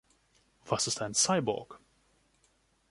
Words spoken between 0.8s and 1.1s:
ist